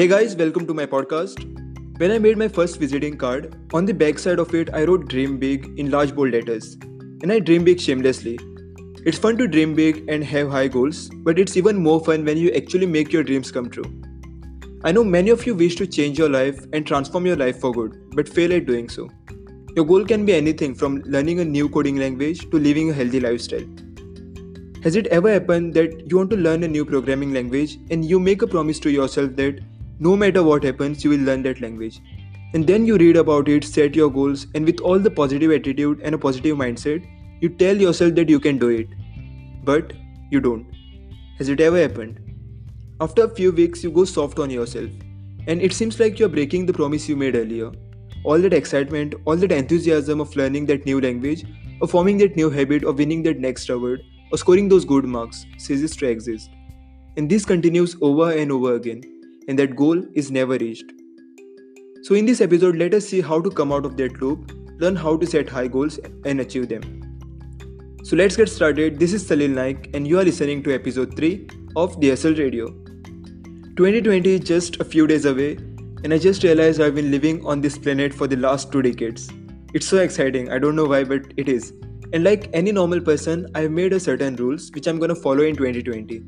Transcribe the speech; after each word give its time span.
Hey 0.00 0.08
guys, 0.08 0.34
welcome 0.34 0.66
to 0.66 0.72
my 0.72 0.86
podcast. 0.86 1.40
When 1.98 2.10
I 2.10 2.18
made 2.18 2.38
my 2.38 2.48
first 2.48 2.78
visiting 2.80 3.18
card, 3.18 3.54
on 3.74 3.84
the 3.84 3.92
back 3.92 4.18
side 4.18 4.38
of 4.38 4.54
it 4.54 4.72
I 4.72 4.84
wrote 4.84 5.08
dream 5.08 5.36
big 5.38 5.78
in 5.78 5.90
large 5.90 6.14
bold 6.14 6.30
letters. 6.30 6.78
And 7.22 7.30
I 7.30 7.38
dream 7.38 7.64
big 7.64 7.78
shamelessly. 7.78 8.38
It's 9.04 9.18
fun 9.18 9.36
to 9.36 9.46
dream 9.46 9.74
big 9.74 10.08
and 10.08 10.24
have 10.24 10.48
high 10.48 10.68
goals, 10.68 11.10
but 11.16 11.38
it's 11.38 11.54
even 11.58 11.76
more 11.76 12.02
fun 12.02 12.24
when 12.24 12.38
you 12.38 12.50
actually 12.52 12.86
make 12.86 13.12
your 13.12 13.22
dreams 13.22 13.52
come 13.52 13.68
true. 13.68 13.84
I 14.84 14.90
know 14.90 15.04
many 15.04 15.28
of 15.28 15.44
you 15.46 15.54
wish 15.54 15.76
to 15.76 15.86
change 15.86 16.18
your 16.18 16.30
life 16.30 16.64
and 16.72 16.86
transform 16.86 17.26
your 17.26 17.36
life 17.36 17.60
for 17.60 17.70
good, 17.70 18.00
but 18.16 18.26
fail 18.26 18.54
at 18.54 18.64
doing 18.64 18.88
so. 18.88 19.10
Your 19.76 19.84
goal 19.84 20.06
can 20.06 20.24
be 20.24 20.32
anything 20.32 20.74
from 20.74 21.02
learning 21.02 21.40
a 21.40 21.44
new 21.44 21.68
coding 21.68 21.98
language 21.98 22.50
to 22.50 22.58
living 22.58 22.88
a 22.88 22.94
healthy 22.94 23.20
lifestyle. 23.20 23.68
Has 24.82 24.96
it 24.96 25.08
ever 25.08 25.30
happened 25.30 25.74
that 25.74 26.10
you 26.10 26.16
want 26.16 26.30
to 26.30 26.36
learn 26.36 26.62
a 26.62 26.68
new 26.68 26.86
programming 26.86 27.34
language 27.34 27.78
and 27.90 28.02
you 28.02 28.18
make 28.18 28.40
a 28.40 28.46
promise 28.46 28.80
to 28.80 28.90
yourself 28.90 29.36
that 29.36 29.60
no 30.00 30.16
matter 30.16 30.42
what 30.42 30.64
happens, 30.64 31.04
you 31.04 31.10
will 31.10 31.20
learn 31.20 31.42
that 31.42 31.60
language. 31.60 32.00
And 32.54 32.66
then 32.66 32.86
you 32.86 32.96
read 32.96 33.16
about 33.16 33.48
it, 33.48 33.64
set 33.64 33.94
your 33.94 34.10
goals, 34.10 34.46
and 34.54 34.64
with 34.64 34.80
all 34.80 34.98
the 34.98 35.10
positive 35.10 35.52
attitude 35.52 36.00
and 36.02 36.14
a 36.14 36.18
positive 36.18 36.56
mindset, 36.56 37.06
you 37.40 37.50
tell 37.50 37.76
yourself 37.76 38.14
that 38.14 38.30
you 38.30 38.40
can 38.40 38.56
do 38.56 38.70
it. 38.70 38.88
But 39.62 39.92
you 40.30 40.40
don't. 40.40 40.66
Has 41.36 41.50
it 41.50 41.60
ever 41.60 41.78
happened? 41.78 42.18
After 42.98 43.24
a 43.24 43.28
few 43.28 43.52
weeks, 43.52 43.84
you 43.84 43.90
go 43.90 44.06
soft 44.06 44.38
on 44.38 44.48
yourself, 44.48 44.90
and 45.46 45.60
it 45.60 45.74
seems 45.74 46.00
like 46.00 46.18
you're 46.18 46.30
breaking 46.30 46.64
the 46.64 46.72
promise 46.72 47.06
you 47.06 47.14
made 47.14 47.36
earlier. 47.36 47.70
All 48.24 48.38
that 48.38 48.54
excitement, 48.54 49.14
all 49.26 49.36
that 49.36 49.52
enthusiasm 49.52 50.20
of 50.20 50.34
learning 50.34 50.64
that 50.66 50.86
new 50.86 50.98
language, 50.98 51.44
or 51.82 51.88
forming 51.88 52.16
that 52.18 52.36
new 52.36 52.48
habit, 52.48 52.84
or 52.84 52.92
winning 52.92 53.22
that 53.24 53.38
next 53.38 53.68
award, 53.68 54.00
or 54.32 54.38
scoring 54.38 54.68
those 54.70 54.86
good 54.86 55.04
marks 55.04 55.44
ceases 55.58 55.94
to 55.96 56.08
exist. 56.08 56.50
And 57.18 57.28
this 57.28 57.44
continues 57.44 57.96
over 58.00 58.32
and 58.32 58.50
over 58.50 58.76
again 58.76 59.19
and 59.50 59.58
that 59.58 59.74
goal 59.74 60.00
is 60.14 60.30
never 60.30 60.56
reached. 60.58 60.92
So, 62.02 62.14
in 62.14 62.24
this 62.24 62.40
episode, 62.40 62.76
let 62.76 62.94
us 62.94 63.06
see 63.06 63.20
how 63.20 63.40
to 63.40 63.50
come 63.50 63.72
out 63.72 63.84
of 63.84 63.96
that 63.96 64.20
loop, 64.22 64.52
learn 64.78 64.94
how 64.94 65.16
to 65.16 65.26
set 65.26 65.48
high 65.48 65.66
goals 65.66 65.98
and 66.24 66.40
achieve 66.40 66.68
them. 66.68 66.84
So, 68.04 68.14
let's 68.14 68.36
get 68.36 68.48
started. 68.48 69.00
This 69.00 69.12
is 69.12 69.28
Salil 69.28 69.50
Naik, 69.50 69.90
and 69.92 70.06
you 70.06 70.20
are 70.20 70.24
listening 70.28 70.62
to 70.62 70.74
episode 70.74 71.16
3 71.16 71.48
of 71.74 71.98
DSL 71.98 72.38
Radio. 72.38 72.68
2020 73.80 74.34
is 74.36 74.40
just 74.52 74.80
a 74.80 74.84
few 74.84 75.08
days 75.08 75.24
away, 75.24 75.50
and 76.04 76.14
I 76.14 76.18
just 76.18 76.44
realized 76.44 76.80
I've 76.80 76.94
been 76.94 77.10
living 77.10 77.44
on 77.44 77.60
this 77.60 77.76
planet 77.76 78.14
for 78.14 78.28
the 78.28 78.36
last 78.36 78.70
two 78.70 78.82
decades. 78.82 79.28
It's 79.74 79.86
so 79.86 79.98
exciting, 79.98 80.52
I 80.52 80.60
don't 80.60 80.76
know 80.76 80.86
why, 80.94 81.02
but 81.02 81.22
it 81.36 81.48
is. 81.48 81.72
And 82.12 82.22
like 82.22 82.48
any 82.52 82.70
normal 82.70 83.00
person, 83.00 83.46
I've 83.56 83.72
made 83.72 83.92
a 83.92 83.98
certain 83.98 84.36
rules 84.36 84.70
which 84.74 84.86
I'm 84.86 85.00
gonna 85.00 85.16
follow 85.16 85.42
in 85.42 85.56
2020. 85.56 86.18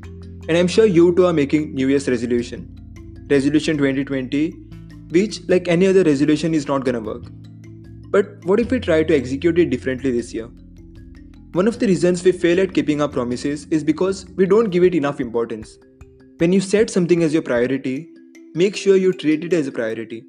And 0.49 0.57
I'm 0.57 0.67
sure 0.67 0.85
you 0.85 1.15
too 1.15 1.25
are 1.25 1.33
making 1.33 1.73
New 1.73 1.87
Year's 1.87 2.09
resolution 2.09 2.82
resolution 3.29 3.77
2020 3.77 4.53
which 5.09 5.41
like 5.47 5.67
any 5.67 5.87
other 5.87 6.03
resolution 6.03 6.53
is 6.53 6.67
not 6.67 6.85
gonna 6.85 6.99
work. 6.99 7.23
But 8.09 8.43
what 8.45 8.59
if 8.59 8.71
we 8.71 8.79
try 8.79 9.03
to 9.03 9.15
execute 9.15 9.59
it 9.59 9.69
differently 9.69 10.11
this 10.11 10.33
year? 10.33 10.49
One 11.53 11.67
of 11.67 11.77
the 11.79 11.87
reasons 11.87 12.23
we 12.23 12.31
fail 12.31 12.59
at 12.59 12.73
keeping 12.73 13.01
our 13.01 13.07
promises 13.07 13.67
is 13.69 13.83
because 13.83 14.25
we 14.35 14.45
don't 14.45 14.69
give 14.69 14.83
it 14.83 14.95
enough 14.95 15.19
importance. 15.19 15.77
When 16.37 16.51
you 16.51 16.61
set 16.61 16.89
something 16.89 17.21
as 17.21 17.33
your 17.33 17.43
priority 17.43 18.09
make 18.55 18.75
sure 18.75 18.95
you 18.95 19.11
treat 19.11 19.43
it 19.43 19.53
as 19.53 19.67
a 19.67 19.71
priority. 19.71 20.23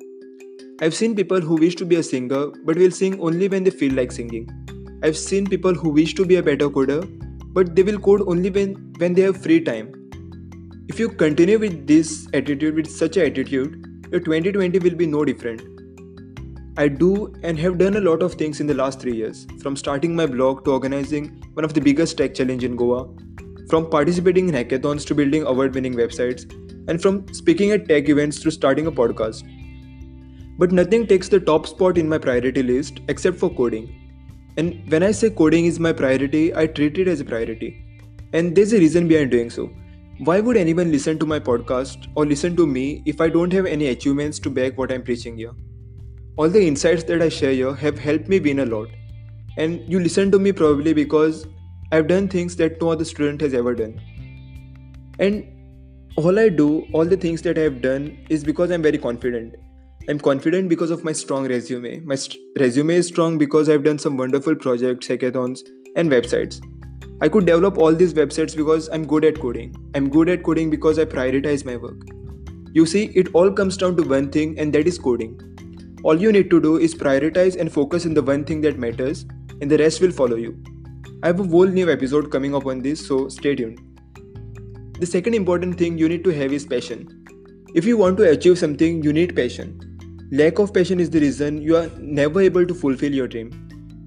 I've 0.81 0.95
seen 0.95 1.15
people 1.15 1.41
who 1.41 1.57
wish 1.57 1.75
to 1.77 1.85
be 1.85 1.97
a 1.97 2.03
singer 2.03 2.47
but 2.65 2.77
will 2.77 2.91
sing 2.91 3.21
only 3.21 3.49
when 3.49 3.65
they 3.65 3.71
feel 3.71 3.93
like 3.93 4.13
singing. 4.13 4.49
I've 5.03 5.17
seen 5.17 5.47
people 5.47 5.75
who 5.75 5.91
wish 5.91 6.15
to 6.15 6.25
be 6.25 6.37
a 6.37 6.43
better 6.43 6.71
coder 6.71 7.03
but 7.53 7.77
they 7.77 7.83
will 7.83 7.99
code 7.99 8.23
only 8.27 8.51
when 8.51 8.73
when 8.99 9.15
they 9.15 9.23
have 9.23 9.43
free 9.43 9.61
time 9.61 9.93
if 10.89 10.99
you 10.99 11.09
continue 11.09 11.59
with 11.59 11.87
this 11.87 12.29
attitude, 12.35 12.75
with 12.75 12.91
such 12.91 13.17
an 13.17 13.25
attitude, 13.27 14.07
your 14.11 14.21
2020 14.21 14.79
will 14.81 14.95
be 14.95 15.07
no 15.07 15.25
different. 15.25 15.63
I 16.77 16.89
do 16.89 17.35
and 17.43 17.59
have 17.59 17.79
done 17.79 17.97
a 17.97 18.01
lot 18.01 18.23
of 18.23 18.35
things 18.35 18.61
in 18.61 18.67
the 18.67 18.75
last 18.75 19.01
three 19.01 19.17
years, 19.17 19.47
from 19.63 19.77
starting 19.77 20.15
my 20.15 20.27
blog 20.27 20.65
to 20.65 20.73
organizing 20.73 21.43
one 21.55 21.65
of 21.65 21.73
the 21.73 21.81
biggest 21.81 22.19
tech 22.19 22.35
challenge 22.35 22.65
in 22.65 22.77
Goa, 22.77 23.09
from 23.71 23.89
participating 23.89 24.51
in 24.51 24.55
hackathons 24.55 25.07
to 25.07 25.15
building 25.15 25.47
award-winning 25.47 25.95
websites, 25.95 26.53
and 26.87 27.01
from 27.01 27.33
speaking 27.33 27.71
at 27.71 27.89
tech 27.89 28.11
events 28.11 28.41
to 28.41 28.51
starting 28.51 28.87
a 28.87 28.93
podcast. 28.93 29.43
But 30.59 30.71
nothing 30.71 31.07
takes 31.07 31.31
the 31.31 31.41
top 31.41 31.67
spot 31.67 31.97
in 31.97 32.09
my 32.09 32.19
priority 32.19 32.63
list 32.63 33.01
except 33.09 33.39
for 33.39 33.49
coding. 33.49 33.89
And 34.59 34.83
when 34.93 35.03
I 35.03 35.13
say 35.13 35.31
coding 35.31 35.65
is 35.65 35.81
my 35.81 35.95
priority, 35.95 36.55
I 36.55 36.67
treat 36.67 36.99
it 36.99 37.09
as 37.09 37.21
a 37.21 37.25
priority. 37.25 37.83
And 38.35 38.55
there's 38.55 38.75
a 38.75 38.79
reason 38.79 39.09
behind 39.09 39.31
doing 39.31 39.49
so. 39.49 39.71
Why 40.25 40.41
would 40.41 40.57
anyone 40.57 40.91
listen 40.91 41.19
to 41.19 41.27
my 41.27 41.39
podcast 41.39 42.07
or 42.15 42.25
listen 42.25 42.57
to 42.57 42.67
me 42.67 43.03
if 43.05 43.21
I 43.21 43.29
don't 43.29 43.53
have 43.53 43.67
any 43.67 43.89
achievements 43.89 44.39
to 44.39 44.49
back 44.49 44.79
what 44.79 44.91
I'm 44.91 45.03
preaching 45.03 45.37
here? 45.37 45.51
All 46.37 46.49
the 46.49 46.67
insights 46.67 47.03
that 47.05 47.21
I 47.21 47.29
share 47.29 47.53
here 47.53 47.75
have 47.75 47.99
helped 47.99 48.27
me 48.27 48.41
win 48.41 48.61
a 48.61 48.65
lot. 48.65 48.89
And 49.59 49.87
you 49.87 50.01
listen 50.01 50.31
to 50.31 50.39
me 50.39 50.53
probably 50.53 50.95
because 50.95 51.47
I've 51.93 52.07
done 52.07 52.29
things 52.29 52.57
that 52.57 52.81
no 52.81 52.89
other 52.89 53.05
student 53.05 53.43
has 53.43 53.53
ever 53.53 53.75
done. 53.75 54.01
And 55.19 55.45
all 56.17 56.39
I 56.39 56.49
do, 56.49 56.87
all 56.95 57.05
the 57.05 57.19
things 57.19 57.43
that 57.43 57.59
I've 57.59 57.83
done, 57.83 58.17
is 58.31 58.45
because 58.45 58.71
I'm 58.71 58.81
very 58.81 58.97
confident. 58.97 59.57
I'm 60.09 60.19
confident 60.19 60.71
because 60.71 60.91
of 60.91 61.05
my 61.05 61.13
strong 61.13 61.47
resume. 61.47 62.01
My 62.01 62.15
st- 62.15 62.41
resume 62.59 62.95
is 62.95 63.09
strong 63.09 63.37
because 63.37 63.69
I've 63.69 63.85
done 63.85 63.99
some 63.99 64.17
wonderful 64.17 64.55
projects, 64.55 65.07
hackathons, 65.07 65.61
and 65.97 66.11
websites. 66.11 66.63
I 67.21 67.29
could 67.29 67.47
develop 67.47 67.79
all 67.79 67.95
these 67.95 68.13
websites 68.13 68.57
because 68.57 68.89
I'm 68.89 69.07
good 69.07 69.25
at 69.25 69.41
coding. 69.41 69.75
I'm 69.95 70.11
good 70.11 70.29
at 70.29 70.43
coding 70.43 70.69
because 70.69 70.99
I 70.99 71.05
prioritize 71.05 71.65
my 71.65 71.77
work. 71.77 71.97
You 72.73 72.87
see, 72.87 73.05
it 73.15 73.29
all 73.35 73.53
comes 73.53 73.77
down 73.77 73.97
to 73.97 74.03
one 74.03 74.31
thing, 74.31 74.59
and 74.59 74.73
that 74.73 74.89
is 74.89 74.99
coding. 74.99 75.41
All 76.03 76.21
you 76.21 76.33
need 76.33 76.51
to 76.51 76.61
do 76.61 76.77
is 76.77 76.95
prioritize 76.95 77.59
and 77.59 77.73
focus 77.73 78.05
on 78.05 78.15
the 78.15 78.23
one 78.23 78.45
thing 78.45 78.61
that 78.63 78.79
matters, 78.79 79.25
and 79.61 79.71
the 79.71 79.79
rest 79.79 80.01
will 80.01 80.11
follow 80.11 80.37
you. 80.37 80.61
I 81.23 81.29
have 81.29 81.41
a 81.41 81.45
whole 81.45 81.67
new 81.67 81.91
episode 81.91 82.31
coming 82.31 82.55
up 82.55 82.67
on 82.67 82.81
this, 82.81 83.07
so 83.07 83.29
stay 83.29 83.55
tuned. 83.55 83.81
The 84.99 85.07
second 85.07 85.35
important 85.35 85.79
thing 85.79 85.97
you 85.97 86.09
need 86.09 86.25
to 86.25 86.31
have 86.31 86.53
is 86.53 86.67
passion. 86.67 87.25
If 87.75 87.85
you 87.85 87.97
want 87.97 88.17
to 88.19 88.31
achieve 88.31 88.59
something, 88.59 89.03
you 89.03 89.13
need 89.13 89.35
passion. 89.35 89.81
Lack 90.33 90.59
of 90.59 90.75
passion 90.75 91.01
is 91.01 91.11
the 91.11 91.21
reason 91.21 91.63
you 91.63 91.77
are 91.77 91.89
never 91.99 92.41
able 92.41 92.67
to 92.67 92.75
fulfill 92.75 93.13
your 93.13 93.29
dream. 93.29 93.51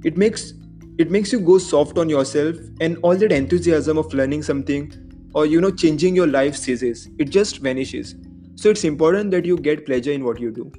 It 0.03 0.17
makes 0.17 0.53
it 0.97 1.12
makes 1.12 1.31
you 1.31 1.40
go 1.40 1.58
soft 1.59 2.00
on 2.00 2.09
yourself 2.09 2.56
and 2.81 2.97
all 3.03 3.16
that 3.16 3.31
enthusiasm 3.31 3.97
of 4.00 4.13
learning 4.13 4.41
something 4.41 4.91
or 5.35 5.46
you 5.46 5.62
know 5.62 5.69
changing 5.69 6.16
your 6.16 6.25
life 6.25 6.56
ceases. 6.56 7.08
It 7.19 7.25
just 7.25 7.59
vanishes. 7.59 8.16
So 8.56 8.69
it's 8.69 8.84
important 8.84 9.30
that 9.31 9.46
you 9.46 9.58
get 9.58 9.85
pleasure 9.85 10.12
in 10.12 10.24
what 10.24 10.40
you 10.40 10.52
do. 10.52 10.72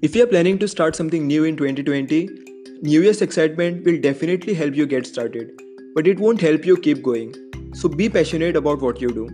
If 0.00 0.14
you 0.14 0.22
are 0.22 0.28
planning 0.28 0.58
to 0.60 0.68
start 0.68 0.94
something 0.94 1.26
new 1.26 1.44
in 1.44 1.56
2020 1.56 2.28
new 2.82 3.02
year's 3.02 3.22
excitement 3.22 3.84
will 3.84 4.00
definitely 4.00 4.54
help 4.54 4.76
you 4.76 4.86
get 4.86 5.04
started 5.04 5.60
but 5.96 6.06
it 6.06 6.20
won't 6.20 6.40
help 6.40 6.64
you 6.64 6.76
keep 6.76 7.02
going. 7.02 7.34
So 7.74 7.88
be 7.88 8.08
passionate 8.08 8.54
about 8.54 8.80
what 8.80 9.00
you 9.00 9.08
do. 9.08 9.28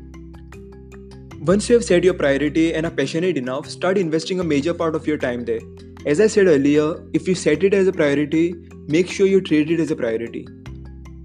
Once 1.42 1.68
you 1.68 1.74
have 1.74 1.84
set 1.84 2.02
your 2.02 2.14
priority 2.14 2.72
and 2.72 2.86
are 2.86 2.90
passionate 2.90 3.36
enough 3.36 3.68
start 3.68 3.98
investing 3.98 4.40
a 4.40 4.44
major 4.44 4.72
part 4.72 4.94
of 4.94 5.06
your 5.06 5.18
time 5.18 5.44
there 5.44 5.60
as 6.06 6.20
I 6.20 6.26
said 6.26 6.48
earlier, 6.48 7.02
if 7.14 7.26
you 7.26 7.34
set 7.34 7.64
it 7.64 7.72
as 7.72 7.86
a 7.88 7.92
priority, 7.92 8.54
make 8.88 9.10
sure 9.10 9.26
you 9.26 9.40
treat 9.40 9.70
it 9.70 9.80
as 9.80 9.90
a 9.90 9.96
priority. 9.96 10.46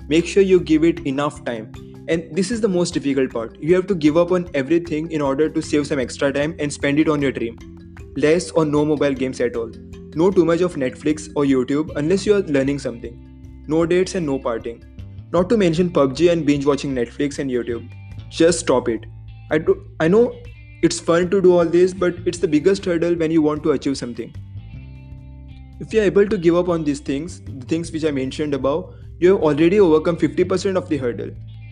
Make 0.08 0.26
sure 0.26 0.42
you 0.42 0.62
give 0.62 0.86
it 0.86 1.06
enough 1.06 1.44
time. 1.44 1.72
And 2.08 2.34
this 2.34 2.50
is 2.50 2.62
the 2.62 2.70
most 2.70 2.94
difficult 2.94 3.32
part. 3.32 3.58
You 3.60 3.76
have 3.76 3.88
to 3.88 3.96
give 3.96 4.16
up 4.16 4.32
on 4.32 4.50
everything 4.54 5.12
in 5.12 5.22
order 5.22 5.50
to 5.50 5.62
save 5.62 5.86
some 5.86 6.00
extra 6.00 6.32
time 6.32 6.56
and 6.60 6.72
spend 6.72 6.98
it 6.98 7.10
on 7.10 7.22
your 7.22 7.34
dream. 7.34 7.60
Less 8.16 8.52
or 8.52 8.64
no 8.64 8.86
mobile 8.86 9.14
games 9.14 9.42
at 9.42 9.58
all. 9.58 9.70
No 10.16 10.32
too 10.32 10.46
much 10.46 10.62
of 10.62 10.76
Netflix 10.76 11.30
or 11.36 11.44
YouTube 11.44 11.92
unless 11.98 12.26
you 12.26 12.36
are 12.36 12.42
learning 12.44 12.80
something. 12.80 13.66
No 13.68 13.86
dates 13.86 14.16
and 14.16 14.26
no 14.26 14.40
partying. 14.40 14.82
Not 15.34 15.50
to 15.50 15.58
mention 15.58 15.92
PUBG 15.92 16.32
and 16.32 16.46
binge 16.46 16.66
watching 16.66 16.96
Netflix 16.96 17.38
and 17.38 17.52
YouTube. 17.52 17.92
Just 18.30 18.62
stop 18.62 18.88
it. 18.88 19.06
I, 19.52 19.58
do, 19.58 19.86
I 20.00 20.08
know 20.08 20.34
it's 20.82 21.00
fun 21.00 21.30
to 21.32 21.42
do 21.42 21.58
all 21.58 21.66
this, 21.66 21.94
but 21.94 22.16
it's 22.26 22.38
the 22.38 22.48
biggest 22.48 22.86
hurdle 22.86 23.14
when 23.16 23.30
you 23.30 23.42
want 23.42 23.62
to 23.64 23.72
achieve 23.72 23.98
something. 23.98 24.34
If 25.80 25.94
you 25.94 26.02
are 26.02 26.04
able 26.04 26.28
to 26.28 26.38
give 26.38 26.58
up 26.58 26.68
on 26.68 26.84
these 26.84 27.00
things, 27.00 27.40
the 27.40 27.66
things 27.66 27.90
which 27.90 28.04
I 28.04 28.12
mentioned 28.12 28.54
above, 28.54 28.96
you 29.18 29.32
have 29.32 29.42
already 29.42 29.80
overcome 29.80 30.18
50% 30.18 30.76
of 30.76 30.90
the 30.90 30.98
hurdle. 30.98 31.30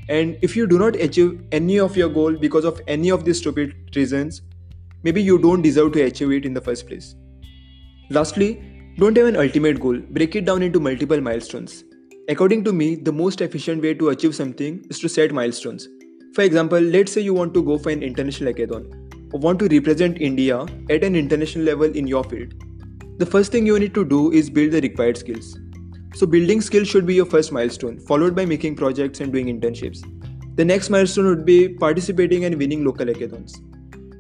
And 0.08 0.38
if 0.42 0.56
you 0.56 0.66
do 0.66 0.80
not 0.80 0.96
achieve 0.96 1.42
any 1.52 1.78
of 1.78 1.98
your 1.98 2.08
goal 2.08 2.32
because 2.38 2.64
of 2.64 2.80
any 2.88 3.10
of 3.10 3.26
these 3.26 3.40
stupid 3.40 3.76
reasons, 3.98 4.44
maybe 5.04 5.22
you 5.22 5.38
don't 5.38 5.62
deserve 5.62 5.92
to 5.94 6.04
achieve 6.04 6.32
it 6.32 6.46
in 6.46 6.54
the 6.54 6.62
first 6.62 6.88
place. 6.88 7.16
Lastly, 8.10 8.62
don't 8.98 9.18
have 9.18 9.28
an 9.28 9.36
ultimate 9.36 9.82
goal, 9.82 9.98
break 10.12 10.38
it 10.38 10.46
down 10.46 10.64
into 10.64 10.80
multiple 10.80 11.20
milestones. 11.20 11.84
According 12.30 12.64
to 12.64 12.72
me, 12.72 12.96
the 12.96 13.12
most 13.12 13.42
efficient 13.42 13.84
way 13.84 13.94
to 13.96 14.10
achieve 14.10 14.34
something 14.36 14.86
is 14.90 15.00
to 15.00 15.10
set 15.10 15.34
milestones. 15.34 15.90
For 16.34 16.44
example, 16.44 16.80
let's 16.80 17.12
say 17.12 17.20
you 17.20 17.34
want 17.34 17.54
to 17.56 17.62
go 17.62 17.78
for 17.78 17.90
an 17.90 18.04
international 18.04 18.54
hackathon 18.54 19.34
or 19.34 19.40
want 19.42 19.60
to 19.60 19.68
represent 19.68 20.22
India 20.22 20.66
at 20.90 21.04
an 21.04 21.18
international 21.18 21.66
level 21.66 21.94
in 21.94 22.08
your 22.08 22.24
field 22.24 22.54
the 23.18 23.26
first 23.26 23.52
thing 23.52 23.66
you 23.66 23.80
need 23.80 23.94
to 23.94 24.06
do 24.06 24.32
is 24.32 24.50
build 24.50 24.72
the 24.72 24.82
required 24.82 25.18
skills. 25.18 25.58
So, 26.16 26.26
building 26.26 26.62
skills 26.62 26.88
should 26.88 27.06
be 27.06 27.16
your 27.16 27.26
first 27.26 27.52
milestone, 27.52 28.00
followed 28.00 28.36
by 28.36 28.46
making 28.46 28.76
projects 28.76 29.20
and 29.20 29.32
doing 29.32 29.48
internships. 29.48 30.04
The 30.56 30.66
next 30.66 30.90
milestone 30.90 31.26
would 31.28 31.46
be 31.46 31.70
participating 31.70 32.46
and 32.46 32.56
winning 32.56 32.84
local 32.84 33.06
hackathons. 33.06 33.58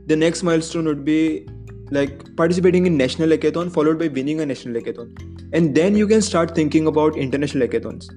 the 0.07 0.15
next 0.15 0.41
milestone 0.41 0.85
would 0.85 1.03
be 1.03 1.45
like 1.91 2.35
participating 2.35 2.85
in 2.85 2.97
national 2.97 3.29
hackathon 3.29 3.71
followed 3.71 3.99
by 3.99 4.07
winning 4.07 4.39
a 4.41 4.45
national 4.45 4.81
hackathon 4.81 5.09
and 5.53 5.75
then 5.75 5.95
you 5.95 6.07
can 6.07 6.21
start 6.21 6.55
thinking 6.55 6.87
about 6.87 7.17
international 7.17 7.67
hackathons 7.67 8.07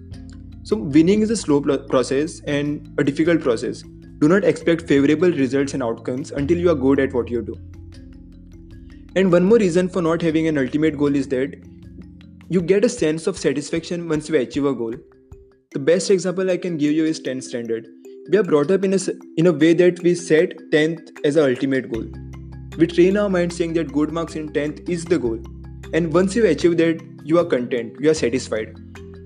so 0.63 0.77
winning 0.77 1.23
is 1.23 1.31
a 1.31 1.37
slow 1.37 1.61
process 1.95 2.41
and 2.57 2.95
a 2.99 3.05
difficult 3.11 3.41
process 3.41 3.83
do 4.21 4.29
not 4.29 4.45
expect 4.45 4.87
favorable 4.87 5.33
results 5.43 5.75
and 5.75 5.83
outcomes 5.83 6.31
until 6.31 6.59
you 6.59 6.71
are 6.71 6.81
good 6.87 7.01
at 7.01 7.13
what 7.13 7.29
you 7.29 7.43
do 7.43 7.57
and 9.17 9.33
one 9.33 9.45
more 9.45 9.59
reason 9.59 9.89
for 9.89 10.03
not 10.03 10.23
having 10.23 10.47
an 10.47 10.59
ultimate 10.59 10.97
goal 10.97 11.15
is 11.15 11.29
that 11.29 11.55
you 12.49 12.61
get 12.61 12.85
a 12.85 12.89
sense 12.89 13.27
of 13.27 13.39
satisfaction 13.39 14.09
once 14.09 14.29
you 14.29 14.37
achieve 14.37 14.65
a 14.65 14.75
goal 14.75 14.95
the 15.73 15.85
best 15.91 16.11
example 16.11 16.51
i 16.51 16.57
can 16.57 16.77
give 16.77 16.93
you 16.93 17.05
is 17.05 17.21
10th 17.21 17.45
standard 17.45 17.87
we 18.31 18.39
are 18.39 18.43
brought 18.43 18.71
up 18.71 18.85
in 18.85 18.95
a, 18.95 18.99
in 19.37 19.47
a 19.47 19.53
way 19.53 19.73
that 19.73 20.03
we 20.03 20.15
set 20.15 20.59
10th 20.71 21.11
as 21.25 21.37
our 21.37 21.49
ultimate 21.49 21.91
goal 21.93 22.05
we 22.81 22.87
train 22.87 23.17
our 23.17 23.29
mind 23.29 23.53
saying 23.53 23.73
that 23.75 23.93
good 23.93 24.13
marks 24.13 24.37
in 24.37 24.49
10th 24.49 24.89
is 24.89 25.05
the 25.05 25.19
goal. 25.19 25.39
And 25.93 26.13
once 26.15 26.37
you 26.37 26.47
achieve 26.47 26.77
that, 26.79 27.03
you 27.25 27.39
are 27.39 27.45
content, 27.45 27.95
you 28.01 28.11
are 28.11 28.15
satisfied. 28.15 28.75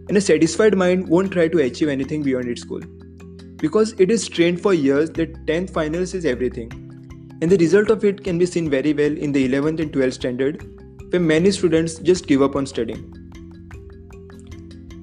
And 0.08 0.16
a 0.16 0.20
satisfied 0.20 0.76
mind 0.76 1.08
won't 1.08 1.30
try 1.30 1.48
to 1.48 1.58
achieve 1.58 1.88
anything 1.88 2.22
beyond 2.22 2.48
its 2.48 2.64
goal. 2.64 2.80
Because 3.58 3.92
it 3.98 4.10
is 4.10 4.26
trained 4.28 4.60
for 4.60 4.74
years 4.74 5.10
that 5.10 5.46
10th 5.46 5.70
finals 5.70 6.14
is 6.14 6.24
everything. 6.24 6.83
And 7.44 7.52
the 7.52 7.58
result 7.58 7.90
of 7.90 8.02
it 8.06 8.24
can 8.24 8.38
be 8.38 8.46
seen 8.46 8.70
very 8.70 8.94
well 8.94 9.14
in 9.24 9.30
the 9.30 9.46
11th 9.46 9.78
and 9.78 9.92
12th 9.92 10.14
standard, 10.14 10.62
where 11.10 11.20
many 11.20 11.50
students 11.50 11.96
just 11.96 12.26
give 12.26 12.40
up 12.40 12.56
on 12.56 12.64
studying. 12.64 13.02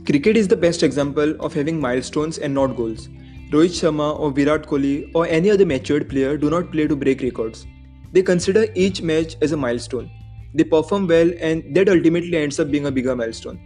Cricket 0.08 0.36
is 0.36 0.48
the 0.48 0.58
best 0.58 0.82
example 0.82 1.36
of 1.40 1.54
having 1.54 1.80
milestones 1.80 2.40
and 2.40 2.52
not 2.52 2.76
goals. 2.76 3.10
Rohit 3.52 3.76
Sharma 3.80 4.20
or 4.20 4.32
Virat 4.32 4.66
Kohli 4.66 5.12
or 5.14 5.28
any 5.28 5.52
other 5.52 5.68
matured 5.68 6.10
player 6.10 6.36
do 6.36 6.50
not 6.50 6.72
play 6.72 6.88
to 6.88 6.96
break 6.96 7.22
records. 7.22 7.68
They 8.12 8.24
consider 8.24 8.66
each 8.74 9.04
match 9.04 9.38
as 9.44 9.52
a 9.52 9.58
milestone. 9.58 10.10
They 10.56 10.64
perform 10.64 11.06
well, 11.06 11.30
and 11.40 11.76
that 11.76 11.90
ultimately 11.90 12.38
ends 12.38 12.60
up 12.60 12.72
being 12.72 12.88
a 12.88 12.92
bigger 12.92 13.16
milestone. 13.16 13.62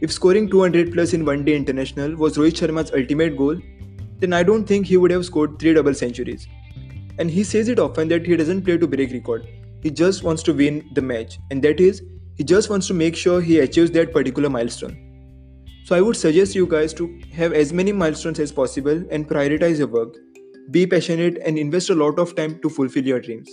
If 0.00 0.12
scoring 0.12 0.48
200 0.48 0.92
plus 0.92 1.12
in 1.12 1.24
one 1.24 1.44
day 1.44 1.56
international 1.56 2.14
was 2.14 2.36
Rohit 2.36 2.62
Sharma's 2.62 2.92
ultimate 2.92 3.36
goal, 3.36 3.56
then 4.20 4.32
I 4.32 4.44
don't 4.44 4.64
think 4.64 4.86
he 4.86 4.96
would 4.96 5.10
have 5.10 5.24
scored 5.24 5.58
three 5.58 5.74
double 5.74 5.94
centuries. 5.94 6.46
And 7.18 7.30
he 7.30 7.44
says 7.44 7.68
it 7.68 7.78
often 7.78 8.08
that 8.08 8.26
he 8.26 8.36
doesn't 8.36 8.62
play 8.62 8.78
to 8.78 8.86
break 8.86 9.12
record. 9.12 9.46
He 9.82 9.90
just 9.90 10.22
wants 10.22 10.42
to 10.44 10.54
win 10.54 10.88
the 10.94 11.02
match, 11.02 11.38
and 11.50 11.62
that 11.62 11.80
is, 11.80 12.02
he 12.36 12.44
just 12.44 12.70
wants 12.70 12.86
to 12.86 12.94
make 12.94 13.16
sure 13.16 13.40
he 13.40 13.58
achieves 13.58 13.90
that 13.92 14.12
particular 14.12 14.48
milestone. 14.48 14.96
So 15.84 15.96
I 15.96 16.00
would 16.00 16.16
suggest 16.16 16.54
you 16.54 16.66
guys 16.66 16.94
to 16.94 17.20
have 17.32 17.52
as 17.52 17.72
many 17.72 17.92
milestones 17.92 18.38
as 18.38 18.52
possible 18.52 19.04
and 19.10 19.28
prioritize 19.28 19.78
your 19.78 19.88
work. 19.88 20.16
Be 20.70 20.86
passionate 20.86 21.38
and 21.44 21.58
invest 21.58 21.90
a 21.90 21.94
lot 21.94 22.18
of 22.20 22.36
time 22.36 22.60
to 22.60 22.70
fulfill 22.70 23.04
your 23.04 23.20
dreams. 23.20 23.50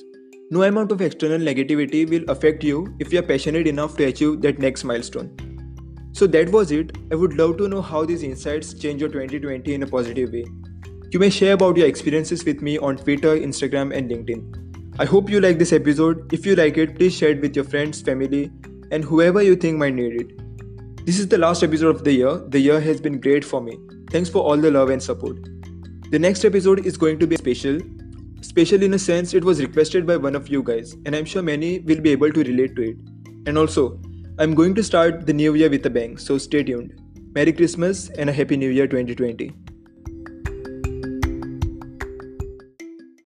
No 0.51 0.63
amount 0.63 0.91
of 0.91 1.01
external 1.01 1.39
negativity 1.39 2.07
will 2.09 2.29
affect 2.29 2.63
you 2.63 2.95
if 2.99 3.11
you 3.11 3.19
are 3.19 3.23
passionate 3.23 3.67
enough 3.67 3.97
to 3.97 4.05
achieve 4.05 4.41
that 4.41 4.59
next 4.59 4.83
milestone. 4.83 5.35
So 6.11 6.27
that 6.27 6.49
was 6.51 6.71
it. 6.71 6.97
I 7.11 7.15
would 7.15 7.33
love 7.33 7.57
to 7.57 7.67
know 7.67 7.81
how 7.81 8.05
these 8.05 8.23
insights 8.23 8.73
change 8.73 9.01
your 9.01 9.09
2020 9.09 9.73
in 9.73 9.83
a 9.83 9.87
positive 9.87 10.31
way. 10.31 10.45
You 11.11 11.19
may 11.19 11.29
share 11.29 11.53
about 11.53 11.77
your 11.77 11.87
experiences 11.87 12.45
with 12.45 12.61
me 12.61 12.77
on 12.77 12.97
Twitter, 12.97 13.35
Instagram, 13.35 13.95
and 13.95 14.09
LinkedIn. 14.09 14.99
I 14.99 15.05
hope 15.05 15.29
you 15.29 15.41
like 15.41 15.57
this 15.57 15.73
episode. 15.73 16.31
If 16.33 16.45
you 16.45 16.55
like 16.55 16.77
it, 16.77 16.95
please 16.95 17.15
share 17.15 17.29
it 17.29 17.41
with 17.41 17.55
your 17.55 17.65
friends, 17.65 18.01
family, 18.01 18.51
and 18.91 19.03
whoever 19.03 19.41
you 19.41 19.55
think 19.55 19.77
might 19.77 19.95
need 19.95 20.21
it. 20.21 21.05
This 21.05 21.19
is 21.19 21.27
the 21.27 21.37
last 21.37 21.63
episode 21.63 21.95
of 21.95 22.03
the 22.03 22.13
year. 22.13 22.37
The 22.37 22.59
year 22.59 22.79
has 22.79 23.01
been 23.01 23.19
great 23.19 23.43
for 23.43 23.61
me. 23.61 23.77
Thanks 24.11 24.29
for 24.29 24.43
all 24.43 24.57
the 24.57 24.71
love 24.71 24.89
and 24.89 25.01
support. 25.01 25.37
The 26.11 26.19
next 26.19 26.45
episode 26.45 26.85
is 26.85 26.97
going 26.97 27.19
to 27.19 27.27
be 27.27 27.37
special 27.37 27.79
Special 28.41 28.81
in 28.81 28.93
a 28.93 28.99
sense, 28.99 29.33
it 29.33 29.43
was 29.43 29.61
requested 29.61 30.07
by 30.07 30.15
one 30.15 30.35
of 30.35 30.47
you 30.47 30.63
guys, 30.63 30.95
and 31.05 31.15
I'm 31.15 31.25
sure 31.25 31.41
many 31.41 31.79
will 31.79 31.99
be 31.99 32.11
able 32.11 32.31
to 32.31 32.43
relate 32.43 32.75
to 32.77 32.91
it. 32.91 32.97
And 33.45 33.57
also, 33.57 33.99
I'm 34.37 34.55
going 34.55 34.75
to 34.75 34.83
start 34.83 35.25
the 35.25 35.33
new 35.33 35.55
year 35.55 35.69
with 35.69 35.85
a 35.85 35.89
bang, 35.89 36.17
so 36.17 36.37
stay 36.37 36.63
tuned. 36.63 36.99
Merry 37.35 37.51
Christmas 37.51 38.09
and 38.09 38.29
a 38.29 38.33
Happy 38.33 38.55
New 38.55 38.69
Year 38.69 38.87
2020. 38.87 39.68